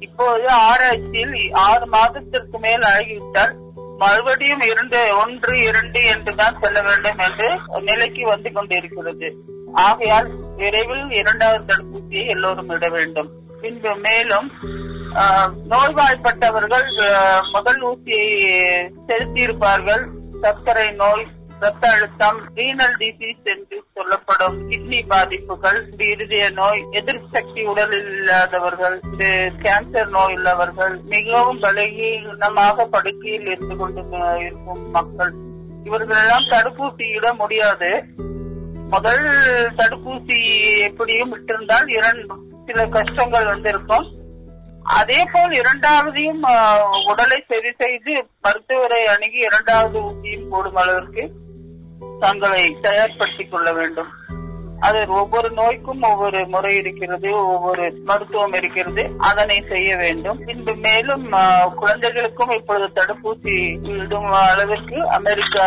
இப்போது 0.00 0.46
ஆராய்ச்சியில் 0.64 1.34
ஆறு 1.62 1.86
மாதத்திற்கு 1.88 2.58
மேல் 2.58 2.84
ஆகிவிட்டால் 2.92 3.52
மறுபடியும் 4.00 4.60
இரண்டு 4.60 5.16
ஒன்று 5.22 5.62
இரண்டு 5.62 6.00
என்றுதான் 6.04 6.58
செல்ல 6.60 6.78
வேண்டும் 6.82 7.18
என்று 7.18 7.48
நிலைக்கு 7.80 8.22
வந்து 8.24 8.52
கொண்டிருக்கிறது. 8.52 9.28
ஆகையால் 9.72 10.28
விரைவில் 10.56 11.10
இரண்டாவது 11.10 11.64
தடுப்பூசியை 11.64 12.24
எல்லோரும் 12.26 12.68
இட 12.68 12.88
வேண்டும். 12.88 13.30
பின்பு 13.60 13.94
மேலும் 13.96 14.48
ஆஹ், 15.14 15.50
நோய்வாய்ப்பட்டவர்கள் 15.70 16.88
முதல் 17.52 17.80
ஊசியை 17.82 18.26
செலுத்தியிருப்பார்கள். 19.08 20.04
சர்க்கரை 20.40 20.90
நோய் 20.92 21.24
ரத்த 21.62 21.84
அழுத்தம் 21.90 22.38
ரீனல் 22.56 22.94
டிசீஸ் 23.00 23.48
என்று 23.52 23.76
சொல்லப்படும் 23.94 24.56
கிட்னி 24.70 25.00
பாதிப்புகள் 25.08 25.80
இருதய 25.98 26.44
நோய் 26.50 26.80
எதிர்ப்பு 26.90 27.28
சக்தி 27.32 27.62
உடலில் 27.62 28.06
இல்லாதவர்கள் 28.12 28.96
கேன்சர் 29.64 30.08
நோய் 30.08 30.34
உள்ளவர்கள் 30.34 30.94
மிகவும் 31.14 31.60
பலகீனமாக 31.62 32.86
படுக்கையில் 32.94 33.46
இருந்து 33.46 33.76
கொண்டு 33.76 34.04
இருக்கும் 34.40 34.90
மக்கள். 34.90 35.34
இவர்களெல்லாம் 35.84 36.48
தடுப்பூசி 36.54 37.06
இட 37.16 37.34
முடியாது. 37.34 37.90
முதல் 38.94 39.26
தடுப்பூசி 39.76 40.38
எப்படியும் 40.88 41.32
விட்டிருந்தால் 41.34 41.88
இரண்டு 41.88 42.34
சில 42.66 42.86
கஷ்டங்கள் 42.86 43.44
வந்திருக்கும். 43.44 44.08
அதே 45.00 45.20
போல் 45.32 45.52
இரண்டாவதையும் 45.60 46.42
உடலை 47.10 47.38
சரி 47.48 47.70
செய்து 47.78 48.12
மருத்துவரை 48.40 49.02
அணுகி 49.06 49.40
இரண்டாவது 49.48 49.98
ஊசியும் 50.00 50.48
போடும் 50.48 50.80
அளவிற்கு 50.82 51.24
தங்களை 52.20 52.76
தயார்படுத்திக் 52.82 53.50
கொள்ள 53.50 53.72
வேண்டும். 53.72 54.12
அது 54.88 55.00
ஒவ்வொரு 55.08 55.48
நோய்க்கும் 55.50 56.02
ஒவ்வொரு 56.02 56.38
முறை 56.46 56.76
இருக்கிறது 56.76 57.30
ஒவ்வொரு 57.46 57.84
மருத்துவம் 58.04 58.52
இருக்கிறது. 58.52 59.02
அதனை 59.18 59.64
செய்ய 59.68 59.96
வேண்டும். 59.96 60.38
பின்பு 60.44 60.74
மேலும் 60.74 61.26
குழந்தைகளுக்கும் 61.74 62.50
இப்பொழுது 62.50 62.88
தடுப்பூசி 62.94 63.56
இடும் 64.04 64.30
அளவிற்கு 64.30 65.08
அமெரிக்கா 65.08 65.66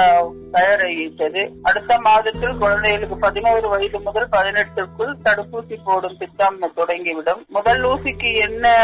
தயாராகிவிட்டது. 0.54 1.42
அடுத்த 1.64 2.00
மாதத்தில் 2.00 2.58
குழந்தைகளுக்கு 2.64 3.18
பதினோரு 3.18 3.70
வயது 3.70 4.00
முதல் 4.00 4.30
பதினெட்டுக்குள் 4.30 5.14
தடுப்பூசி 5.26 5.78
போடும் 5.86 6.18
திட்டம் 6.18 6.60
தொடங்கிவிடும். 6.62 7.44
முதல் 7.48 7.84
ஊசிக்கு 7.84 8.34
என்ன 8.48 8.76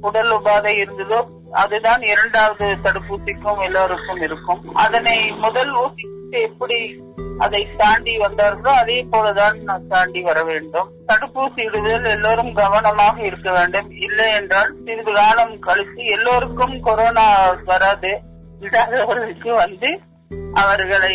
உடல் 0.00 0.32
உபாதை 0.38 0.74
இருந்ததோ 0.84 1.20
அதுதான் 1.64 2.02
இரண்டாவது 2.02 2.76
தடுப்பூசிக்கும் 2.84 3.60
எல்லோருக்கும் 3.60 4.22
இருக்கும். 4.28 4.62
அதனை 4.74 5.30
முதல் 5.30 5.74
ஊசிக்கு 6.30 6.42
எப்படி 6.42 6.78
அதை 7.38 7.68
தாண்டி 7.78 8.18
வந்தார்களோ 8.18 8.72
அதே 8.82 9.06
போலதான் 9.12 9.56
நான் 9.60 9.86
தாண்டி 9.88 10.20
வர 10.20 10.42
வேண்டும். 10.42 10.88
தடுப்பூசி 11.08 11.60
இடுவதில் 11.66 12.10
எல்லோரும் 12.10 12.52
கவனமாக 12.54 13.16
இருக்க 13.22 13.52
வேண்டும். 13.52 13.88
இல்லை 14.00 14.26
என்றால் 14.32 14.72
சிறிது 14.84 15.12
காலம் 15.12 15.58
கழித்து 15.58 16.04
எல்லோருக்கும் 16.04 16.76
கொரோனா 16.80 17.26
வராது. 17.64 18.12
இடாதவர்களுக்கு 18.60 19.54
வந்து 19.54 19.90
அவர்களை 20.54 21.14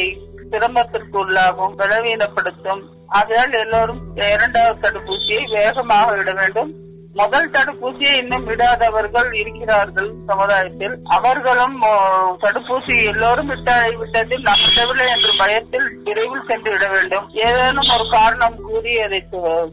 சிரமத்திற்கு 0.51 1.17
உள்ளாகும் 1.25 1.77
பலவீனப்படுத்தும். 1.79 2.83
அதனால் 3.07 3.59
எல்லோரும் 3.63 4.01
இரண்டாவது 4.15 4.79
தடுப்பூசியை 4.81 5.43
வேகமாக 5.53 6.17
இட 6.17 6.33
வேண்டும். 6.33 6.73
முதல் 7.15 7.51
தடுப்பூசியை 7.51 8.15
இன்னும் 8.15 8.47
விடாதவர்கள் 8.47 9.33
இருக்கிறார்கள் 9.33 10.13
சமுதாயத்தில். 10.27 10.99
அவர்களும் 11.03 11.81
தடுப்பூசி 12.41 13.05
எல்லோரும் 13.05 13.47
விட்டாய் 13.47 13.95
விட்டது 13.95 14.39
நாம் 14.39 14.55
விடவில்லை 14.69 15.11
என்ற 15.11 15.27
பயத்தில் 15.37 16.01
விரைவில் 16.03 16.43
சென்று 16.47 16.71
விட 16.71 16.87
வேண்டும். 16.87 17.29
ஏதேனும் 17.29 17.87
ஒரு 17.99 18.09
காரணம் 18.11 18.61
கூறி 18.61 18.99
அதை 18.99 19.23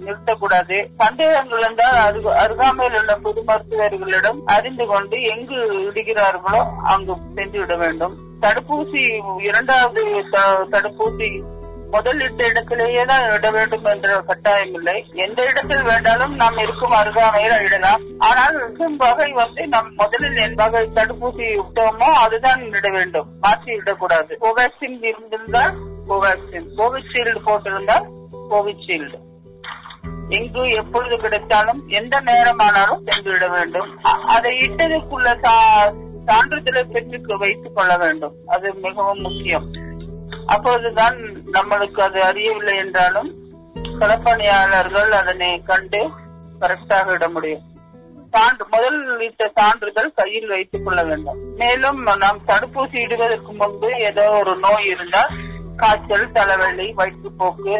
நிறுத்தக்கூடாது. 0.05 0.87
சந்தேகங்கள் 0.99 1.63
என்றால் 1.63 2.13
அருகு- 2.13 2.37
அருகாமையில் 2.37 2.99
உள்ள 2.99 3.15
பொது 3.15 3.43
மருத்துவர்களிடம் 3.43 4.47
அறிந்து 4.47 4.87
கொண்டு 4.87 5.23
எங்கு 5.23 5.91
இடுகிறார்களோ 5.93 6.67
அங்கு 6.85 7.15
சென்று 7.35 7.61
விட 7.61 7.77
வேண்டும். 7.77 8.19
தடுப்பூசி 8.41 9.21
இரண்டாவது 9.39 10.05
த- 10.31 10.67
தடுப்பூசி 10.71 11.43
முதல் 11.93 12.31
இந்த 12.31 12.47
இடத்திலேயே 12.47 13.05
தான் 13.05 13.33
இட 13.33 13.51
வேண்டும் 13.51 13.85
என்ற 13.85 14.21
கட்டாயம் 14.21 14.75
இல்லை. 14.75 15.07
எந்த 15.13 15.45
இடத்தில் 15.45 15.83
வேண்டாலும் 15.83 16.35
நாம் 16.35 16.59
இருக்கும் 16.59 16.91
அருகாமையில் 16.91 17.67
இடலாம். 17.67 18.03
ஆனால் 18.19 18.55
இருக்கும் 18.55 18.97
வகை 18.97 19.33
வந்து 19.33 19.69
நம் 19.69 19.95
முதலில் 19.97 20.37
என் 20.37 20.55
வகை 20.55 20.89
தடுப்பூசி 20.95 21.59
விட்டோமோ 21.59 22.13
அதுதான் 22.15 22.73
இட 22.73 22.91
வேண்டும். 22.91 23.27
மாற்றி 23.41 23.75
விடக்கூடாது. 23.75 24.39
கோவேக்சின் 24.41 25.05
இருந்திருந்தால் 25.05 25.77
கோவேக்சின் 26.09 26.67
கோவிஷீல்டு 26.77 27.39
போட்டிருந்தால் 27.47 28.09
கோவிஷீல்டு 28.51 29.19
எங்கு 30.29 30.71
எப்பொழுது 30.71 31.17
கிடைத்தாலும் 31.17 31.89
எந்த 31.89 32.21
நேரமானாலும் 32.21 33.11
சென்று 33.11 33.33
விட 33.33 33.49
வேண்டும் 33.49 34.03
அதை 34.05 34.59
இட்டதற்குள்ள 34.59 35.37
சா- 35.43 35.95
சான்றிதழை 36.27 36.85
பெற்று 36.85 37.39
வைத்துக் 37.39 37.77
கொள்ள 37.77 37.97
வேண்டும். 37.97 38.35
அது 38.47 38.75
மிகவும் 38.75 39.21
முக்கியம். 39.21 39.71
அப்பொழுதுதான் 40.47 41.17
நம்மளுக்கு 41.53 42.01
அது 42.01 42.21
அறியவில்லை 42.23 42.77
என்றாலும் 42.77 43.31
களப்பணியாளர்கள் 44.01 45.11
அதனை 45.11 45.63
கண்டு 45.63 46.01
கரெக்டாக 46.61 47.13
இட 47.13 47.29
முடியும். 47.29 47.63
சான்று 48.31 48.65
முதல் 48.71 49.21
இட்ட 49.21 49.51
சான்றிதழ் 49.55 50.15
கையில் 50.15 50.49
வைத்துக் 50.49 50.85
கொள்ள 50.85 51.05
வேண்டும். 51.05 51.39
மேலும் 51.57 52.03
நாம் 52.03 52.41
தடுப்பூசி 52.47 52.97
இடுவதற்கு 52.97 53.53
முன்பு 53.53 53.99
ஏதோ 53.99 54.31
ஒரு 54.31 54.57
நோய் 54.57 54.87
இருந்தால் 54.87 55.33
காய்ச்சல் 55.77 56.33
தலைவலி 56.33 56.95
வயிற்றுப்போக்கு 56.97 57.75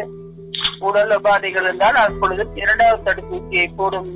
உடல் 0.79 1.09
உபாதைகள் 1.09 1.65
இருந்தால் 1.67 1.95
அப்பொழுது 1.95 2.47
இரண்டாவது 2.53 3.03
தடுப்பூசியை 3.09 3.67
போடும் 3.75 4.13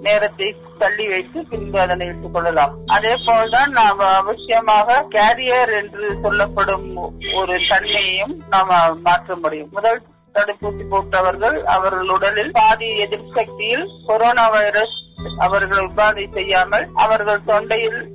நேரத்தை 0.00 0.56
தள்ளி 0.80 1.08
வைத்து 1.08 1.46
பின்பு 1.50 1.80
அதனை 1.80 2.06
எடுத்துக் 2.06 2.32
கொள்ளலாம் 2.32 2.74
அதே 2.86 3.16
போல்தான் 3.26 3.70
நாம் 3.70 4.00
அவசியமாக 4.00 5.04
கேரியர் 5.10 5.72
என்று 5.72 6.18
சொல்லப்படும் 6.22 6.96
ஒரு 7.34 7.58
தன்மையையும் 7.68 8.42
நாம் 8.50 9.00
மாற்ற 9.02 9.36
முடியும். 9.36 9.68
முதல் 9.72 10.02
தடுப்பூசி 10.34 10.88
போட்டவர்கள் 10.88 11.64
அவர்கள் 11.64 12.08
உடலில் 12.08 12.50
பாதி 12.52 12.86
எதிர்சக்தியில் 12.86 13.34
சக்தியில் 13.34 13.88
கொரோனா 14.06 14.48
வைரஸ் 14.48 15.02
அவர்கள் 15.38 15.86
உபாதை 15.86 16.32
செய்யாமல் 16.32 16.88
அவர்கள் 16.94 17.44
தொண்டையில் 17.46 18.08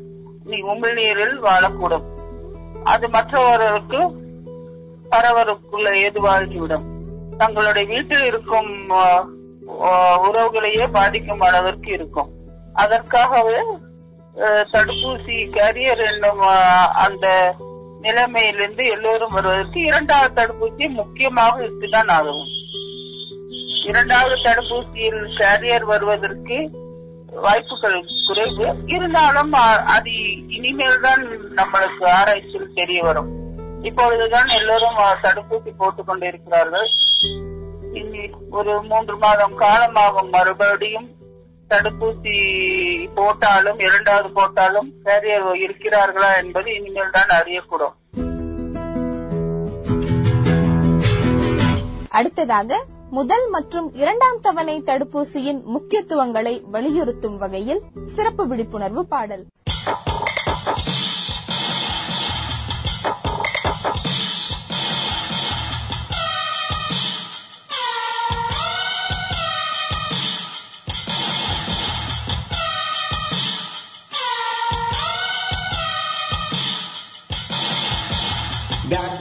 நீ- 0.46 0.64
உமிழ்நீரில் 0.64 1.44
வாழக்கூடும். 1.44 2.04
அது 2.84 3.10
மற்றவர்களுக்கு 3.10 4.00
பரவருக்குள்ள 5.12 5.94
ஏதுவாகிவிடும். 5.94 6.84
தங்களுடைய 7.38 7.88
வீட்டில் 7.88 8.24
இருக்கும் 8.24 8.90
உறவுகளையே 10.24 10.88
பாதிக்கும் 10.92 11.40
அளவிற்கு 11.40 11.92
இருக்கும். 11.92 12.34
அதற்காகவே 12.84 13.60
தடுப்பூசி 14.74 15.38
கேரியர் 15.58 16.04
என்னும் 16.12 16.42
அந்த 17.06 17.28
நிலைமையிலிருந்து 18.06 18.84
எல்லோரும் 18.96 19.36
வருவதற்கு 19.36 19.80
இரண்டாவது 19.90 20.34
தடுப்பூசி 20.40 20.86
முக்கியமாக 21.00 21.62
இருக்குதான் 21.66 22.12
ஆகும். 22.18 22.44
இரண்டாவது 23.90 24.36
தடுப்பூசியில் 24.46 25.22
கேரியர் 25.40 25.86
வருவதற்கு 25.92 26.58
வாய்ப்புகள் 27.46 27.98
குறைவு. 28.28 28.68
இருந்தாலும் 28.96 29.54
அது 29.96 30.14
இனிமேல் 30.58 31.04
தான் 31.08 31.24
நம்மளுக்கு 31.60 32.06
ஆராய்ச்சியில் 32.20 32.76
தெரிய 32.80 33.00
வரும். 33.04 33.32
இப்பொழுதுதான் 33.90 34.50
எல்லோரும் 34.60 35.02
தடுப்பூசி 35.26 35.72
போட்டுக் 35.78 36.08
கொண்டிருக்கிறார்கள் 36.08 36.90
இனி 38.00 38.24
ஒரு 38.60 38.74
மூன்று 38.92 39.18
மாதம் 39.26 39.60
காலமாகும். 39.60 40.32
மறுபடியும் 40.38 41.10
தடுப்பூசி 41.70 42.36
போட்டாலும் 43.14 43.80
இரண்டாவது 43.80 44.30
போட்டாலும் 44.30 44.90
கேரியர் 45.06 45.48
இருக்கிறார்களா 45.66 46.30
என்பது 46.42 46.70
இனிமேல் 46.76 47.12
தான் 47.12 47.32
அறியக்கூடும். 47.40 47.96
அடுத்ததாக 52.10 52.84
முதல் 53.10 53.50
மற்றும் 53.50 53.88
இரண்டாம் 53.94 54.40
தவணை 54.42 54.76
தடுப்பூசியின் 54.86 55.60
முக்கியத்துவங்களை 55.66 56.54
வலியுறுத்தும் 56.72 57.38
வகையில் 57.38 57.82
சிறப்பு 58.16 58.48
விழிப்புணர்வு 58.48 59.04
பாடல். 59.06 59.44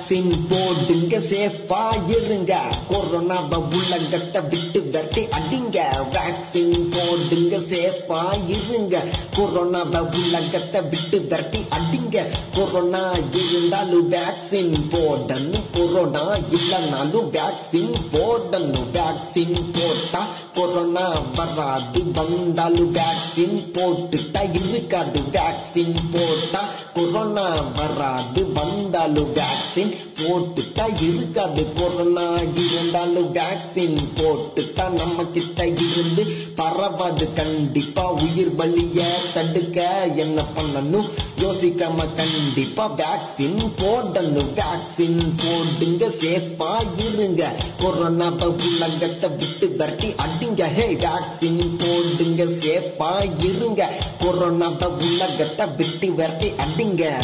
வேக்சின் 0.04 0.46
போடுங்க 0.50 1.16
சேஃபா 1.18 1.82
இருங்க. 2.08 2.54
கொரோனாவை 2.90 3.58
உள்ளங்கத்தை 3.74 4.40
விட்டு 4.50 4.80
விரட்டி 4.82 5.22
அடிங்க. 5.36 5.78
வேக்சின் 6.14 6.76
போடுங்க 6.94 7.56
சேஃபா 7.70 8.20
இருங்க. 8.56 9.02
கொரோனாவை 9.36 10.00
உள்ளங்கத்தை 10.14 10.80
விட்டு 10.82 11.20
விரட்டி 11.20 11.60
அடிங்க. 11.76 12.16
கொரோனா 12.56 13.02
இருந்தாலும் 13.40 14.12
வேக்சின் 14.12 14.74
போடணும் 14.92 15.64
கொரோனா 15.72 16.24
இல்லைனாலும் 16.56 17.30
வேக்சின் 17.36 17.94
போடணும் 18.12 18.86
வேக்சின் 18.98 19.58
போட்டா 19.72 20.22
கொரோனா 20.54 21.06
வராது. 21.36 22.02
வந்தாலும் 22.14 22.94
வேக்சின் 22.94 23.58
போட்டுட்டா 23.76 24.42
இருக்காது. 24.58 25.20
வேக்சின் 25.32 25.96
போட்டா 26.12 26.62
கொரோனா 26.94 27.48
வராது. 27.78 28.52
வந்தாலும் 28.52 29.34
வேக்சின் 29.34 29.93
போட்டுட்டா 30.18 31.02
இருக்காது. 31.02 31.72
கொரோனா 31.72 32.36
இருந்தாலும் 32.36 33.34
வேக்சின் 33.34 33.98
போட்டுட்டா 34.14 34.90
நம்ம 34.90 35.24
கிட்ட 35.24 35.66
இருந்து 35.66 36.26
பரவாது. 36.56 37.32
கண்டிப்பா 37.32 38.12
உயிர் 38.12 38.54
பலிய 38.54 39.02
தடுக்க 39.34 40.08
என்ன 40.16 40.42
பண்ணணும்? 40.56 41.08
யோசிக்காம 41.38 42.14
கண்டிப்பா 42.14 42.90
வேக்சின் 42.90 43.58
போடணும். 43.76 44.52
வேக்சின் 44.60 45.32
போடுங்க 45.42 46.06
சேஃபா 46.06 46.72
இருங்க. 46.96 47.52
கொரோனா 47.78 48.26
உலகத்தை 48.26 49.30
விட்டு 49.30 49.68
விரட்டி 49.68 50.14
அடிங்க. 50.24 50.72
ஹே 50.74 50.86
வேக்சின் 50.94 51.78
போடுங்க 51.78 52.44
சேஃபா 52.44 53.10
இருங்க. 53.44 53.90
கொரோனா 54.18 54.66
உலகத்தை 54.66 55.66
விட்டு 55.76 56.12
விரட்டி 56.14 56.52
அடிங்க. 56.64 57.14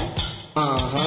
ஆஹா. 0.55 1.07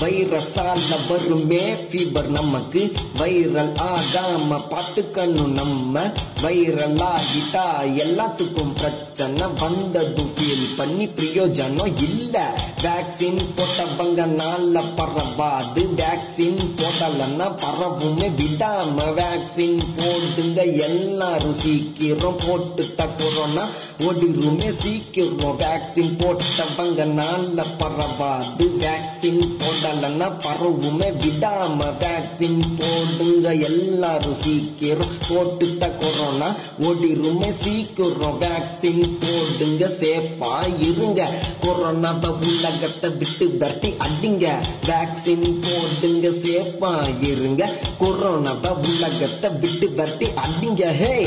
வைரஸால 0.00 0.96
வருமே 1.08 1.72
ஃபீவர் 1.72 2.26
நமக்கு. 2.26 2.92
வைரல் 3.18 3.72
ஆகாம 3.78 4.60
பார்த்துக்கணும் 4.70 5.48
நம்ம. 5.48 6.12
வைரல் 6.42 7.02
ஆகிட்டா 7.02 7.64
எல்லாத்துக்கும் 7.82 8.74
பிரச்சனை. 8.74 9.42
வந்ததும் 9.60 10.30
ஃபீல் 10.34 10.76
பண்ணி 10.76 11.06
பிரயோஜனம் 11.06 12.02
இல்லை. 12.02 12.65
வேக்சின் 12.82 13.40
போட்டவங்க 13.56 14.20
நாள்ல 14.40 14.82
பரவாது 14.96 15.82
வேக்சின் 16.00 16.58
போடலன்னா 16.78 17.46
பரவுமே 17.62 18.26
விடாம 18.40 18.98
வேக்சின் 19.20 19.78
போடுங்க. 19.96 20.64
எல்லாரும் 20.64 21.54
சீக்கிரம் 21.54 22.40
போட்டு 22.46 22.94
தக்குறோம்னா 22.98 23.64
ஓடிருமே 23.98 24.68
சீக்கிரம். 24.70 25.58
வேக்சின் 25.58 26.12
போட்டவங்க 26.20 27.06
நாள்ல 27.20 27.64
பரவாது 27.78 28.66
வேக்சின் 28.82 29.42
போடலன்னா 29.60 30.28
பரவுமே 30.44 31.08
விடாம 31.22 31.80
வேக்சின் 32.02 32.60
போடுங்க. 32.78 33.54
எல்லாரும் 33.54 34.38
சீக்கிரம் 34.42 35.16
போட்டு 35.28 35.66
தக்குறோம்னா 35.80 36.50
ஓடிருமே 36.80 37.50
சீக்கிரம். 37.52 38.40
வேக்சின் 38.40 39.18
போடுங்க 39.22 39.86
சேஃபா 40.00 40.52
இருங்க. 40.80 41.30
கொரோனாவை 41.62 42.34
உலகத்தை 42.66 43.10
விட்டு 43.10 43.46
விரட்டி 43.48 43.94
அடிங்க. 44.06 44.46
வேக்சின் 44.86 45.62
போடுங்க 45.64 46.28
சேஃபா 46.28 46.92
இருங்க. 47.20 47.70
கொரோனாவை 48.00 48.70
உலகத்தை 48.70 49.50
விட்டு 49.50 49.88
விரட்டி 49.90 50.26
அடிங்க. 50.26 50.82
ஹே 50.92 51.26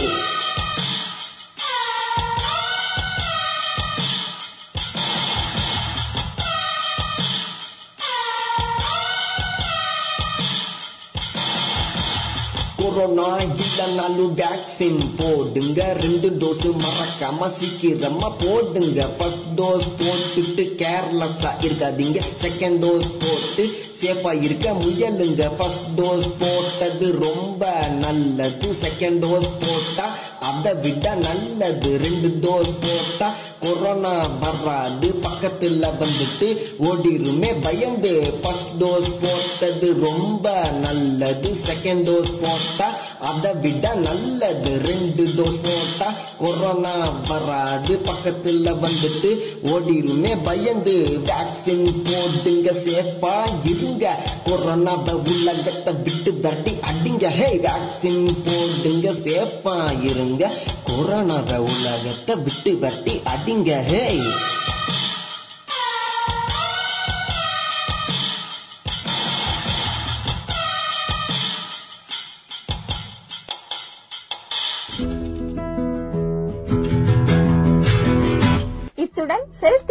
கொரோனா 12.96 13.38
இல்லைனாலும் 13.38 14.32
வேக்சின் 14.42 15.02
போடுங்க. 15.18 15.98
ரெண்டு 16.02 16.30
டோஸ் 16.30 16.66
மறக்காம 16.84 17.50
சீக்கிரமா 17.58 18.30
போடுங்க. 18.30 19.08
ஃபர்ஸ்ட் 19.18 19.48
டோஸ் 19.56 19.88
போட்டுட்டு 20.00 20.64
கேர்லெஸ்ஸா 20.82 21.52
இருக்காதீங்க. 21.62 22.20
செகண்ட் 22.44 22.80
டோஸ் 22.86 23.10
போட்டு 23.20 23.64
சேஃபா 24.02 24.44
இருக்க 24.44 24.74
முயலுங்க. 24.74 25.50
ஃபர்ஸ்ட் 25.58 25.88
டோஸ் 25.98 26.28
போட்டது 26.40 27.20
ரொம்ப 27.20 27.72
நல்லது. 28.00 28.68
செகண்ட் 28.84 29.20
டோஸ் 29.26 29.50
போட்டா 29.66 30.08
அதை 30.50 30.74
விட 30.74 31.16
நல்லது. 31.16 31.90
ரெண்டு 31.98 32.30
டோஸ் 32.44 32.74
போட்டா 32.84 33.30
கொரோனா 33.60 34.16
வராது. 34.44 35.08
பக்கத்துல 35.26 35.88
வந்துட்டு 36.02 36.50
ஓடிருமே. 36.80 37.52
பயந்து 37.62 38.12
ஃபர்ஸ்ட் 38.42 38.74
டோஸ் 38.80 39.12
போட்டது 39.22 39.88
ரொம்ப 40.02 40.54
நல்லது. 40.82 41.50
செகண்ட் 41.68 42.04
டோஸ் 42.10 42.34
போட்டா 42.42 42.90
அதை 43.22 43.54
விட 43.54 43.94
நல்லது. 43.94 44.82
ரெண்டு 44.86 45.24
டோஸ் 45.24 45.60
போட்டா 45.64 46.14
கொரோனா 46.38 46.94
வராது. 47.28 48.00
பக்கத்துல 48.06 48.76
வந்துட்டு 48.86 49.32
ஓடிருமே 49.64 50.38
பயந்து. 50.44 51.20
வேக்சின் 51.24 52.04
போடுங்க 52.08 52.72
சேஃபா 52.72 53.36
இருங்க. 53.64 54.16
கொரோனா 54.44 54.94
உலகத்தை 54.94 55.94
விட்டு 55.94 56.40
தட்டி 56.40 56.72
அடிங்க. 56.72 57.28
ஹே 57.28 57.60
வேக்சின் 57.64 58.36
போடுங்க 58.46 59.12
சேஃபா 59.12 60.04
இருங்க. 60.04 60.52
கொரோனாவை 60.88 61.58
உலகத்தை 61.58 62.36
விட்டு 62.36 62.80
தட்டி 62.80 63.22
அடிங்க. 63.36 63.84
ஹே 63.84 64.20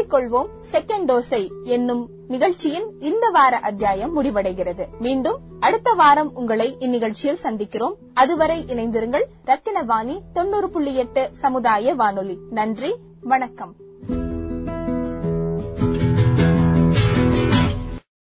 போட்டுக்கொள்வோம் 0.09 0.49
செகண்ட் 0.73 1.05
டோஸை 1.07 1.51
என்னும் 1.63 2.11
நிகழ்ச்சியின் 2.29 3.01
இந்த 3.01 3.29
வார 3.29 3.59
அத்தியாயம் 3.59 4.23
முடிவடைகிறது. 4.23 4.87
மீண்டும் 4.99 5.41
அடுத்த 5.61 5.93
வாரம் 5.93 6.35
உங்களை 6.35 6.77
இந்நிகழ்ச்சியில் 6.81 7.39
சந்திக்கிறோம். 7.43 7.95
அதுவரை 8.15 8.65
இணைந்திருங்கள் 8.65 9.25
ரத்தினவாணி 9.47 10.21
தொண்ணூறு 10.33 10.71
புள்ளி 10.71 10.97
எட்டு 10.97 11.29
சமுதாய 11.33 11.95
வானொலி. 11.95 12.39
நன்றி 12.51 12.97
வணக்கம். 13.21 13.75